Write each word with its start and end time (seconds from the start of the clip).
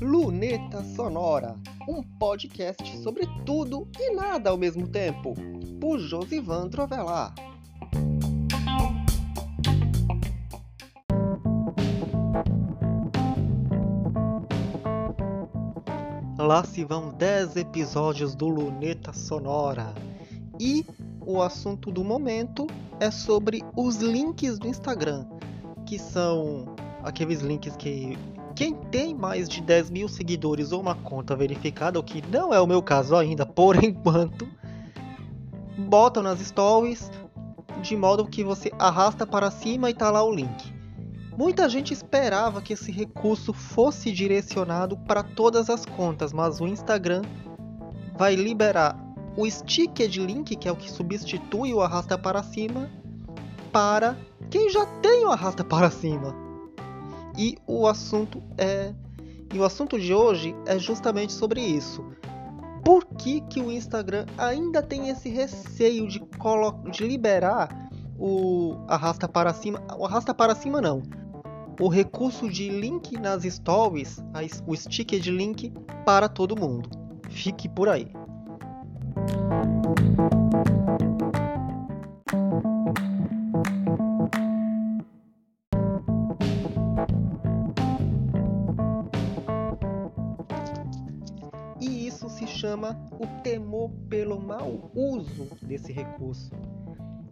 Luneta 0.00 0.84
Sonora, 0.94 1.56
um 1.88 2.02
podcast 2.02 2.98
sobre 2.98 3.26
tudo 3.44 3.88
e 3.98 4.14
nada 4.14 4.50
ao 4.50 4.56
mesmo 4.56 4.86
tempo, 4.86 5.34
por 5.80 5.98
Josivan 5.98 6.68
Trovelar. 6.68 7.34
Lá 16.38 16.62
se 16.64 16.84
vão 16.84 17.10
10 17.10 17.56
episódios 17.56 18.34
do 18.34 18.48
Luneta 18.48 19.12
Sonora. 19.12 19.92
E 20.60 20.86
o 21.20 21.42
assunto 21.42 21.90
do 21.90 22.04
momento 22.04 22.66
é 23.00 23.10
sobre 23.10 23.62
os 23.76 23.96
links 23.96 24.58
do 24.58 24.68
Instagram, 24.68 25.26
que 25.88 25.98
são 25.98 26.66
aqueles 27.02 27.40
links 27.40 27.74
que 27.74 28.18
quem 28.54 28.74
tem 28.74 29.14
mais 29.14 29.48
de 29.48 29.62
10 29.62 29.88
mil 29.88 30.06
seguidores 30.06 30.70
ou 30.70 30.82
uma 30.82 30.94
conta 30.94 31.34
verificada, 31.34 31.98
o 31.98 32.02
que 32.02 32.22
não 32.28 32.52
é 32.52 32.60
o 32.60 32.66
meu 32.66 32.82
caso 32.82 33.16
ainda, 33.16 33.46
por 33.48 33.82
enquanto, 33.82 34.46
botam 35.78 36.22
nas 36.22 36.40
stories 36.40 37.10
de 37.80 37.96
modo 37.96 38.26
que 38.26 38.44
você 38.44 38.70
arrasta 38.78 39.26
para 39.26 39.50
cima 39.50 39.88
e 39.88 39.94
tá 39.94 40.10
lá 40.10 40.22
o 40.22 40.30
link. 40.30 40.74
Muita 41.38 41.68
gente 41.70 41.94
esperava 41.94 42.60
que 42.60 42.74
esse 42.74 42.92
recurso 42.92 43.54
fosse 43.54 44.12
direcionado 44.12 44.98
para 44.98 45.22
todas 45.22 45.70
as 45.70 45.86
contas, 45.86 46.34
mas 46.34 46.60
o 46.60 46.66
Instagram 46.66 47.22
vai 48.14 48.34
liberar 48.34 48.98
o 49.36 49.48
sticker 49.48 50.08
de 50.08 50.20
link, 50.20 50.54
que 50.54 50.68
é 50.68 50.72
o 50.72 50.76
que 50.76 50.90
substitui 50.90 51.72
o 51.72 51.80
arrasta 51.80 52.18
para 52.18 52.42
cima, 52.42 52.90
para 53.72 54.18
quem 54.50 54.70
já 54.70 54.84
tem 55.00 55.24
o 55.24 55.30
arrasta 55.30 55.62
para 55.64 55.90
cima. 55.90 56.34
E 57.36 57.56
o 57.66 57.86
assunto 57.86 58.42
é 58.56 58.92
e 59.52 59.58
o 59.58 59.64
assunto 59.64 59.98
de 59.98 60.12
hoje 60.12 60.54
é 60.66 60.78
justamente 60.78 61.32
sobre 61.32 61.60
isso. 61.62 62.04
Por 62.84 63.04
que, 63.06 63.40
que 63.40 63.60
o 63.60 63.72
Instagram 63.72 64.26
ainda 64.36 64.82
tem 64.82 65.08
esse 65.08 65.30
receio 65.30 66.06
de, 66.06 66.20
de 66.90 67.06
liberar 67.06 67.90
o 68.18 68.76
arrasta 68.86 69.26
para 69.26 69.54
cima? 69.54 69.82
O 69.96 70.04
arrasta 70.04 70.34
para 70.34 70.54
cima 70.54 70.82
não 70.82 71.02
o 71.80 71.88
recurso 71.88 72.50
de 72.50 72.68
link 72.68 73.16
nas 73.18 73.44
stories, 73.44 74.22
o 74.66 74.74
sticker 74.74 75.20
de 75.20 75.30
link 75.30 75.72
para 76.04 76.28
todo 76.28 76.58
mundo. 76.58 76.90
Fique 77.30 77.68
por 77.68 77.88
aí. 77.88 78.08
Chama 92.58 92.98
o 93.20 93.42
temor 93.42 93.88
pelo 94.08 94.40
mau 94.40 94.90
uso 94.92 95.48
desse 95.62 95.92
recurso. 95.92 96.50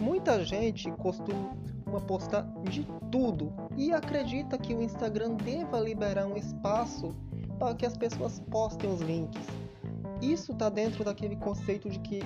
Muita 0.00 0.42
gente 0.42 0.90
costuma 0.92 2.00
postar 2.06 2.50
de 2.62 2.86
tudo 3.10 3.52
e 3.76 3.92
acredita 3.92 4.56
que 4.56 4.74
o 4.74 4.80
Instagram 4.80 5.34
deva 5.34 5.78
liberar 5.78 6.26
um 6.26 6.38
espaço 6.38 7.14
para 7.58 7.74
que 7.74 7.84
as 7.84 7.98
pessoas 7.98 8.40
postem 8.50 8.90
os 8.90 9.02
links. 9.02 9.46
Isso 10.22 10.52
está 10.52 10.70
dentro 10.70 11.04
daquele 11.04 11.36
conceito 11.36 11.90
de 11.90 11.98
que 11.98 12.20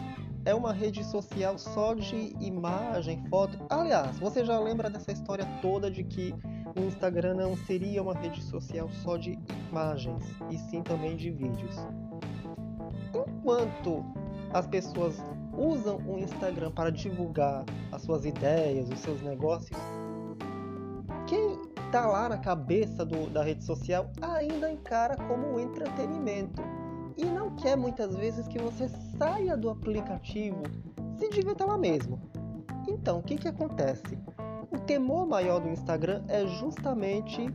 é 0.45 0.55
uma 0.55 0.73
rede 0.73 1.03
social 1.03 1.59
só 1.59 1.95
de 1.95 2.37
imagem, 2.41 3.25
foto. 3.29 3.59
Aliás, 3.71 4.17
você 4.21 4.45
já 4.45 4.59
lembra 4.61 4.89
dessa 4.89 5.11
história 5.11 5.47
toda 5.61 5.91
de 5.91 6.05
que 6.05 6.33
o 6.77 6.81
Instagram 6.81 7.35
não 7.35 7.57
seria 7.57 8.03
uma 8.03 8.15
rede 8.15 8.43
social 8.43 8.89
só 9.03 9.17
de 9.17 9.39
imagens, 9.71 10.25
e 10.51 10.59
sim 10.59 10.83
também 10.83 11.17
de 11.17 11.31
vídeos. 11.31 11.77
Enquanto 13.45 14.03
as 14.55 14.67
pessoas 14.67 15.23
usam 15.55 15.99
o 16.07 16.19
Instagram 16.19 16.71
para 16.71 16.91
divulgar 16.91 17.63
as 17.93 18.01
suas 18.01 18.25
ideias, 18.25 18.89
os 18.89 18.99
seus 19.01 19.21
negócios, 19.21 19.79
quem 21.27 21.61
está 21.85 22.07
lá 22.07 22.27
na 22.27 22.39
cabeça 22.39 23.05
do, 23.05 23.29
da 23.29 23.45
rede 23.45 23.63
social 23.63 24.11
ainda 24.23 24.73
encara 24.73 25.15
como 25.29 25.61
entretenimento 25.61 26.63
e 27.19 27.27
não 27.27 27.55
quer 27.57 27.77
muitas 27.77 28.17
vezes 28.17 28.49
que 28.49 28.59
você 28.59 28.89
saia 29.19 29.59
do 29.59 29.69
aplicativo, 29.69 30.63
se 31.19 31.29
divirta 31.29 31.67
lá 31.67 31.77
mesmo. 31.77 32.19
Então, 32.89 33.19
o 33.19 33.23
que, 33.23 33.37
que 33.37 33.49
acontece? 33.49 34.19
O 34.71 34.79
temor 34.79 35.27
maior 35.27 35.61
do 35.61 35.69
Instagram 35.69 36.25
é 36.29 36.47
justamente 36.47 37.47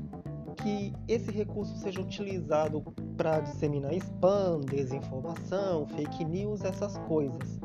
que 0.57 0.93
esse 1.07 1.31
recurso 1.31 1.75
seja 1.77 1.99
utilizado 1.99 2.83
para 3.19 3.41
disseminar 3.41 3.93
spam, 3.95 4.61
desinformação, 4.61 5.85
fake 5.87 6.23
news, 6.23 6.63
essas 6.63 6.97
coisas 6.99 7.59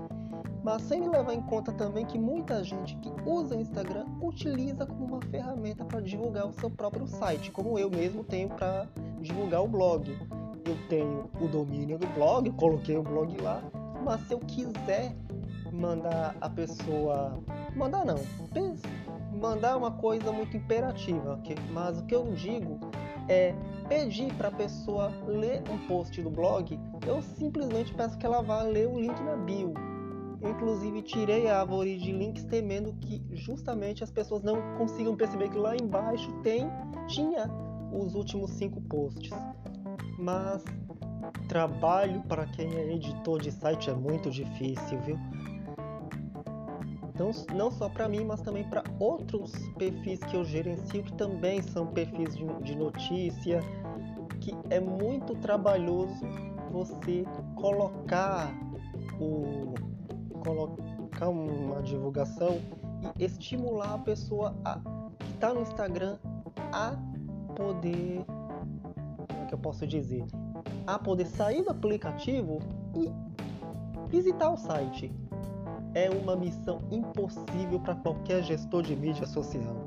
mas 0.65 0.81
sem 0.81 1.07
levar 1.07 1.35
em 1.35 1.43
conta 1.43 1.71
também 1.73 2.07
que 2.07 2.19
muita 2.19 2.65
gente 2.65 2.97
que 2.97 3.13
usa 3.27 3.55
o 3.55 3.61
Instagram 3.61 4.07
utiliza 4.23 4.87
como 4.87 5.05
uma 5.05 5.21
ferramenta 5.21 5.85
para 5.85 6.01
divulgar 6.01 6.47
o 6.47 6.53
seu 6.55 6.71
próprio 6.71 7.07
site, 7.07 7.51
como 7.51 7.79
eu 7.79 7.91
mesmo 7.91 8.25
tenho 8.25 8.49
para 8.49 8.89
divulgar 9.21 9.63
o 9.63 9.69
blog. 9.69 10.11
Eu 10.65 10.77
tenho 10.89 11.29
o 11.39 11.47
domínio 11.47 11.99
do 11.99 12.07
blog, 12.15 12.51
coloquei 12.57 12.97
o 12.97 13.03
blog 13.03 13.39
lá, 13.43 13.63
mas 14.03 14.23
se 14.23 14.33
eu 14.33 14.39
quiser 14.39 15.15
mandar 15.71 16.35
a 16.41 16.49
pessoa. 16.49 17.39
Mandar 17.77 18.07
não, 18.07 18.21
mandar 19.39 19.77
uma 19.77 19.91
coisa 19.91 20.33
muito 20.33 20.57
imperativa, 20.57 21.39
mas 21.73 21.99
o 21.99 22.07
que 22.07 22.15
eu 22.15 22.33
digo 22.33 22.79
é 23.29 23.55
pedir 23.89 24.33
para 24.35 24.49
a 24.49 24.53
pessoa 24.53 25.13
ler 25.27 25.63
um 25.71 25.79
post 25.87 26.21
do 26.23 26.31
blog, 26.31 26.79
eu 27.07 27.23
simplesmente 27.23 27.93
peço 27.95 28.19
que 28.19 28.27
ela 28.27 28.43
vá 28.43 28.63
ler 28.63 28.89
o 28.89 28.99
link 28.99 29.21
na 29.23 29.37
bio 29.37 29.75
eu, 30.45 30.51
inclusive, 30.51 31.01
tirei 31.01 31.49
a 31.49 31.61
árvore 31.61 31.97
de 31.97 32.13
links 32.13 32.45
temendo 32.45 32.93
que 33.01 33.23
justamente 33.33 34.05
as 34.05 34.11
pessoas 34.11 34.43
não 34.43 34.61
consigam 34.77 35.17
perceber 35.17 35.49
que 35.49 35.57
lá 35.57 35.75
embaixo 35.75 36.31
tem, 36.43 36.69
tinha 37.09 37.51
os 37.91 38.15
últimos 38.15 38.51
cinco 38.51 38.79
posts. 38.83 39.33
Mas 40.19 40.63
trabalho 41.49 42.21
para 42.29 42.45
quem 42.45 42.75
é 42.75 42.93
editor 42.93 43.41
de 43.41 43.51
site 43.51 43.89
é 43.89 43.95
muito 43.95 44.31
difícil, 44.31 45.01
viu? 45.01 45.19
Então, 47.15 47.31
não 47.55 47.71
só 47.71 47.89
para 47.89 48.09
mim, 48.09 48.25
mas 48.25 48.41
também 48.41 48.65
para 48.65 48.83
outros 48.99 49.53
perfis 49.79 50.19
que 50.19 50.37
eu 50.37 50.45
gerencio, 50.45 51.05
que 51.05 51.13
também 51.13 51.63
são 51.63 51.87
perfis 51.87 52.37
de, 52.37 52.45
de 52.63 52.75
notícia, 52.75 53.61
que 54.41 54.53
é 54.69 54.81
muito 54.81 55.37
trabalhoso 55.37 56.13
você 56.73 57.25
colocar 57.55 58.53
o, 59.21 59.75
colocar 60.43 61.29
uma 61.29 61.81
divulgação 61.83 62.61
e 63.17 63.25
estimular 63.25 63.95
a 63.95 63.99
pessoa 63.99 64.57
a, 64.65 64.81
que 65.21 65.31
está 65.35 65.55
no 65.55 65.63
Instagram 65.63 66.19
a 66.73 66.97
poder, 67.55 68.25
como 68.27 69.43
é 69.43 69.47
que 69.47 69.55
eu 69.55 69.59
posso 69.59 69.87
dizer, 69.87 70.25
a 70.85 70.99
poder 70.99 71.27
sair 71.27 71.63
do 71.63 71.71
aplicativo 71.71 72.59
e 72.97 73.13
visitar 74.09 74.51
o 74.51 74.57
site. 74.57 75.13
É 75.95 76.11
uma 76.11 76.35
missão 76.37 76.81
impossível 76.91 77.79
para 77.81 77.95
qualquer 77.95 78.43
gestor 78.43 78.83
de 78.83 78.97
mídia 78.97 79.27
social. 79.27 79.87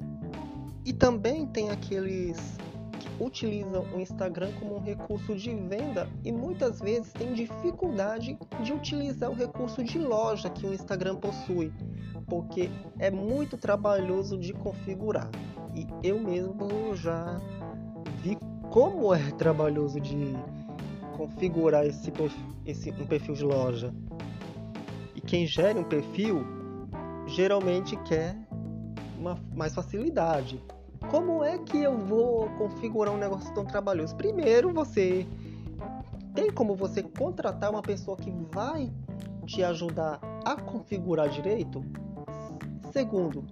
E 0.86 0.94
também 0.94 1.46
tem 1.48 1.70
aqueles 1.70 2.58
utilizam 3.20 3.86
o 3.94 4.00
Instagram 4.00 4.52
como 4.60 4.76
um 4.76 4.80
recurso 4.80 5.36
de 5.36 5.54
venda 5.54 6.08
e 6.24 6.32
muitas 6.32 6.80
vezes 6.80 7.12
têm 7.14 7.34
dificuldade 7.34 8.38
de 8.64 8.74
utilizar 8.74 9.30
o 9.30 9.34
recurso 9.34 9.84
de 9.84 9.98
loja 9.98 10.50
que 10.50 10.66
o 10.66 10.74
Instagram 10.74 11.16
possui, 11.16 11.72
porque 12.28 12.70
é 13.00 13.10
muito 13.10 13.58
trabalhoso 13.58 14.38
de 14.38 14.54
configurar. 14.54 15.30
E 15.76 15.88
eu 16.04 16.20
mesmo 16.20 16.96
já 16.96 17.40
vi 18.22 18.38
como 18.72 19.14
é 19.14 19.32
trabalhoso 19.32 20.00
de 20.00 20.36
configurar 21.16 21.86
esse, 21.86 22.12
esse 22.66 22.92
um 22.92 23.06
perfil 23.06 23.34
de 23.34 23.44
loja. 23.44 23.94
Quem 25.28 25.46
gera 25.46 25.78
um 25.78 25.84
perfil 25.84 26.46
geralmente 27.26 27.98
quer 27.98 28.34
uma 29.20 29.38
mais 29.54 29.76
facilidade. 29.76 30.64
Como 31.12 31.44
é 31.44 31.58
que 31.58 31.84
eu 31.84 31.98
vou 31.98 32.50
configurar 32.52 33.14
um 33.14 33.18
negócio 33.18 33.54
tão 33.54 33.66
trabalhoso? 33.66 34.16
Primeiro, 34.16 34.72
você 34.72 35.28
tem 36.34 36.50
como 36.50 36.76
você 36.76 37.04
contratar 37.04 37.70
uma 37.70 37.82
pessoa 37.82 38.16
que 38.16 38.32
vai 38.54 38.90
te 39.46 39.62
ajudar 39.66 40.22
a 40.46 40.56
configurar 40.56 41.28
direito? 41.28 41.84
Segundo, 42.94 43.46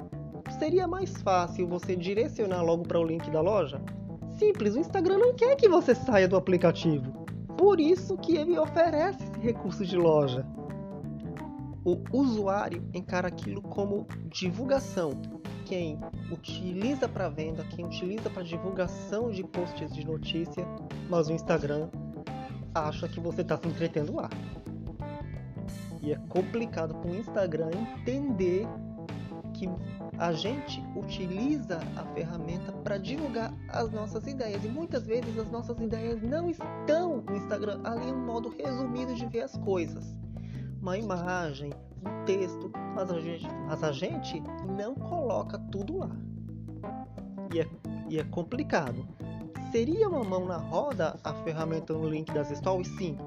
seria 0.58 0.88
mais 0.88 1.12
fácil 1.18 1.68
você 1.68 1.94
direcionar 1.94 2.62
logo 2.62 2.84
para 2.84 3.02
o 3.02 3.04
link 3.04 3.30
da 3.30 3.42
loja? 3.42 3.82
Simples, 4.40 4.76
o 4.76 4.80
Instagram 4.80 5.18
não 5.18 5.34
quer 5.34 5.58
que 5.58 5.68
você 5.68 5.94
saia 5.94 6.26
do 6.26 6.38
aplicativo. 6.38 7.26
Por 7.58 7.82
isso 7.82 8.18
que 8.18 8.38
ele 8.38 8.58
oferece 8.58 9.26
esse 9.26 9.40
recurso 9.40 9.86
de 9.86 9.98
loja. 9.98 10.46
O 11.86 12.02
usuário 12.12 12.84
encara 12.96 13.28
aquilo 13.28 13.62
como 13.62 14.08
divulgação 14.28 15.12
quem 15.66 16.00
utiliza 16.32 17.08
para 17.08 17.30
venda, 17.30 17.64
quem 17.66 17.86
utiliza 17.86 18.30
para 18.30 18.44
divulgação 18.44 19.32
de 19.32 19.44
posts 19.44 19.94
de 19.94 20.06
notícia, 20.06 20.66
mas 21.10 21.28
o 21.28 21.34
Instagram 21.34 21.90
acha 22.74 23.08
que 23.08 23.20
você 23.20 23.42
está 23.42 23.58
se 23.58 23.68
entretendo 23.68 24.16
lá. 24.16 24.30
E 26.02 26.12
é 26.12 26.16
complicado 26.30 26.96
para 26.96 27.12
o 27.12 27.16
Instagram 27.16 27.72
entender 28.00 28.68
que 29.54 29.68
a 30.18 30.32
gente 30.34 30.84
utiliza 30.96 31.80
a 31.96 32.04
ferramenta 32.14 32.72
para 32.72 32.98
divulgar 32.98 33.54
as 33.70 33.92
nossas 33.92 34.26
ideias 34.28 34.64
e 34.64 34.68
muitas 34.70 35.06
vezes 35.06 35.38
as 35.38 35.50
nossas 35.50 35.80
ideias 35.80 36.22
não 36.22 36.50
estão 36.50 37.22
no 37.22 37.38
Instagram. 37.38 37.80
Ali 37.84 38.10
é 38.10 38.14
um 38.14 38.26
modo 38.26 38.50
resumido 38.50 39.16
de 39.16 39.26
ver 39.26 39.42
as 39.42 39.58
coisas, 39.58 40.16
uma 40.86 41.00
imagem, 41.00 41.74
um 42.06 42.26
texto, 42.26 42.72
mas 42.94 43.10
a 43.10 43.20
gente, 43.20 43.48
mas 43.68 43.84
a 43.84 43.92
gente 43.92 44.44
não 44.78 44.94
coloca 44.94 45.58
tudo 45.72 45.98
lá. 45.98 46.12
E 47.52 47.60
é, 47.60 47.68
e 48.08 48.20
é 48.20 48.24
complicado. 48.26 49.04
Seria 49.72 50.08
uma 50.08 50.24
mão 50.24 50.46
na 50.46 50.58
roda 50.58 51.18
a 51.24 51.34
ferramenta 51.44 51.92
no 51.92 52.08
link 52.08 52.32
das 52.32 52.56
stories? 52.56 52.88
Sim, 53.00 53.18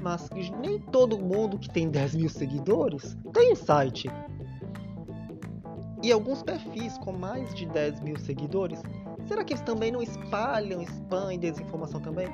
mas 0.00 0.30
nem 0.60 0.78
todo 0.78 1.18
mundo 1.18 1.58
que 1.58 1.68
tem 1.68 1.90
10 1.90 2.14
mil 2.14 2.28
seguidores 2.28 3.16
tem 3.32 3.52
site. 3.56 4.08
E 6.00 6.12
alguns 6.12 6.44
perfis 6.44 6.96
com 6.98 7.10
mais 7.10 7.52
de 7.52 7.66
10 7.66 7.98
mil 8.00 8.16
seguidores, 8.16 8.80
será 9.26 9.42
que 9.42 9.54
eles 9.54 9.62
também 9.62 9.90
não 9.90 10.00
espalham 10.00 10.80
spam 10.82 11.34
e 11.34 11.38
desinformação 11.38 12.00
também? 12.00 12.28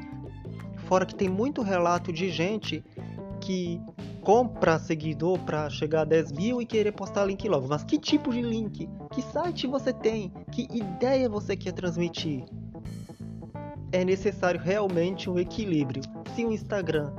Fora 0.87 1.07
que 1.07 1.15
tem 1.15 1.31
muito 1.31 1.63
relato 1.63 2.13
de 2.13 2.29
gente 2.29 2.85
que 3.41 3.81
compra 4.25 4.79
seguidor 4.79 5.39
para 5.41 5.69
chegar 5.69 6.01
a 6.01 6.05
10 6.05 6.33
mil 6.33 6.63
e 6.63 6.67
querer 6.67 6.93
postar 6.93 7.27
link 7.27 7.47
logo. 7.47 7.69
Mas 7.69 7.85
que 7.85 7.99
tipo 7.99 8.33
de 8.33 8.41
link? 8.41 8.89
Que 9.13 9.23
site 9.23 9.67
você 9.67 9.93
tem? 9.93 10.33
Que 10.51 10.67
ideia 10.73 11.29
você 11.29 11.55
quer 11.55 11.73
transmitir? 11.73 12.45
É 13.93 14.05
necessário 14.05 14.59
realmente 14.59 15.31
um 15.31 15.39
equilíbrio. 15.39 16.03
Se 16.35 16.45
o 16.45 16.51
Instagram 16.51 17.13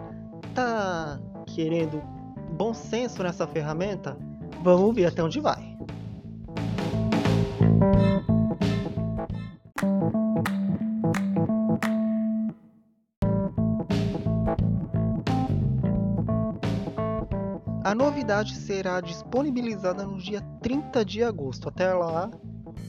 tá 0.53 1.19
querendo 1.45 2.01
bom 2.57 2.73
senso 2.73 3.23
nessa 3.23 3.47
ferramenta, 3.47 4.17
vamos 4.61 4.93
ver 4.93 5.05
até 5.05 5.23
onde 5.23 5.39
vai. 5.39 5.64
A 17.95 17.97
novidade 17.97 18.55
será 18.55 18.99
disponibilizada 18.99 20.05
no 20.05 20.17
dia 20.17 20.41
30 20.61 21.05
de 21.05 21.23
agosto. 21.23 21.69
Até 21.69 21.93
lá, 21.93 22.29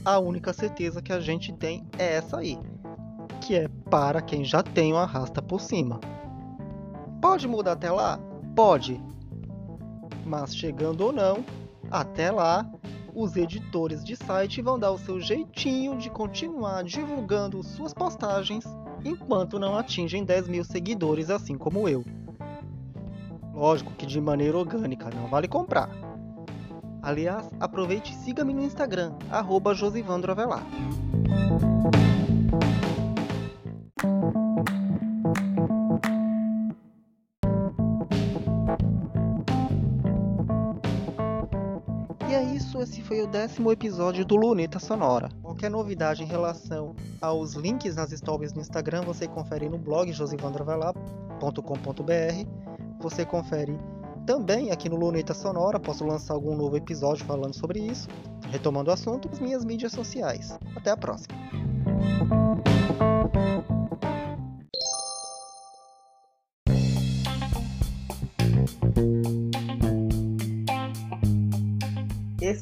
a 0.03 0.19
única 0.19 0.51
certeza 0.51 1.01
que 1.01 1.13
a 1.13 1.19
gente 1.21 1.53
tem 1.53 1.87
é 1.97 2.15
essa 2.15 2.39
aí, 2.39 2.59
que 3.39 3.55
é 3.55 3.69
para 3.89 4.21
quem 4.21 4.43
já 4.43 4.61
tem 4.61 4.91
o 4.91 4.97
arrasta 4.97 5.41
por 5.41 5.61
cima. 5.61 6.01
Pode 7.21 7.47
mudar 7.47 7.71
até 7.71 7.89
lá? 7.89 8.19
Pode. 8.53 9.01
Mas 10.25 10.53
chegando 10.53 10.99
ou 10.99 11.13
não, 11.13 11.37
até 11.89 12.29
lá, 12.29 12.69
os 13.15 13.37
editores 13.37 14.03
de 14.03 14.17
site 14.17 14.61
vão 14.61 14.77
dar 14.77 14.91
o 14.91 14.99
seu 14.99 15.21
jeitinho 15.21 15.97
de 15.97 16.09
continuar 16.09 16.83
divulgando 16.83 17.63
suas 17.63 17.93
postagens 17.93 18.65
enquanto 19.05 19.57
não 19.57 19.77
atingem 19.77 20.25
10 20.25 20.49
mil 20.49 20.65
seguidores, 20.65 21.29
assim 21.29 21.57
como 21.57 21.87
eu. 21.87 22.03
Lógico 23.57 23.91
que 23.93 24.05
de 24.05 24.21
maneira 24.21 24.55
orgânica, 24.55 25.09
não 25.09 25.27
vale 25.27 25.47
comprar. 25.47 25.89
Aliás, 27.01 27.49
aproveite 27.59 28.13
e 28.13 28.15
siga-me 28.15 28.53
no 28.53 28.61
Instagram, 28.61 29.13
arroba 29.31 29.73
Josivandroavelar. 29.73 30.63
E 42.29 42.33
é 42.35 42.43
isso, 42.43 42.79
esse 42.79 43.01
foi 43.01 43.23
o 43.23 43.27
décimo 43.27 43.71
episódio 43.71 44.23
do 44.23 44.35
Luneta 44.35 44.77
Sonora. 44.77 45.29
Qualquer 45.41 45.71
novidade 45.71 46.21
em 46.21 46.27
relação 46.27 46.95
aos 47.19 47.55
links 47.55 47.95
nas 47.95 48.11
stories 48.11 48.53
no 48.53 48.61
Instagram, 48.61 49.01
você 49.01 49.27
confere 49.27 49.67
no 49.67 49.79
blog 49.79 50.13
josivandrovelar.com.br. 50.13 52.66
Você 52.99 53.25
confere 53.25 53.79
também 54.25 54.71
aqui 54.71 54.89
no 54.89 54.97
Luneta 54.97 55.33
Sonora, 55.33 55.79
posso 55.79 56.05
lançar 56.05 56.33
algum 56.33 56.55
novo 56.55 56.75
episódio 56.75 57.25
falando 57.25 57.53
sobre 57.53 57.79
isso, 57.79 58.09
retomando 58.51 58.89
o 58.89 58.93
assunto 58.93 59.29
nas 59.29 59.39
minhas 59.39 59.63
mídias 59.63 59.93
sociais. 59.93 60.57
Até 60.75 60.91
a 60.91 60.97
próxima! 60.97 61.37